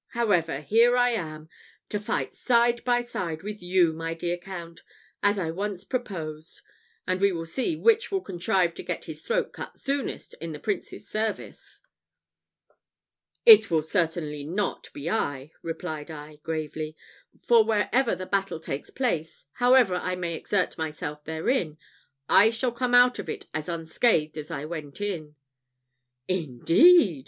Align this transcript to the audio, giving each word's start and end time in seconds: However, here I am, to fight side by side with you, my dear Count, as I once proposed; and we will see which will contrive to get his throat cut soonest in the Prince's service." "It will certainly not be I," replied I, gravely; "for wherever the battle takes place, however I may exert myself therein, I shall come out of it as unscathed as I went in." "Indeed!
However, 0.13 0.61
here 0.61 0.97
I 0.97 1.11
am, 1.11 1.47
to 1.89 1.99
fight 1.99 2.33
side 2.33 2.83
by 2.83 3.01
side 3.01 3.43
with 3.43 3.61
you, 3.61 3.93
my 3.93 4.15
dear 4.15 4.35
Count, 4.35 4.81
as 5.21 5.37
I 5.37 5.51
once 5.51 5.83
proposed; 5.83 6.61
and 7.05 7.21
we 7.21 7.31
will 7.31 7.45
see 7.45 7.75
which 7.75 8.11
will 8.11 8.21
contrive 8.21 8.73
to 8.73 8.81
get 8.83 9.05
his 9.05 9.21
throat 9.21 9.53
cut 9.53 9.77
soonest 9.77 10.33
in 10.41 10.53
the 10.53 10.59
Prince's 10.59 11.07
service." 11.07 11.81
"It 13.45 13.69
will 13.69 13.83
certainly 13.83 14.43
not 14.43 14.91
be 14.91 15.07
I," 15.07 15.51
replied 15.61 16.09
I, 16.09 16.37
gravely; 16.37 16.97
"for 17.39 17.63
wherever 17.63 18.15
the 18.15 18.25
battle 18.25 18.59
takes 18.59 18.89
place, 18.89 19.45
however 19.59 19.93
I 19.93 20.15
may 20.15 20.33
exert 20.33 20.79
myself 20.79 21.23
therein, 21.25 21.77
I 22.27 22.49
shall 22.49 22.71
come 22.71 22.95
out 22.95 23.19
of 23.19 23.29
it 23.29 23.45
as 23.53 23.69
unscathed 23.69 24.35
as 24.35 24.49
I 24.49 24.65
went 24.65 24.99
in." 24.99 25.35
"Indeed! 26.27 27.19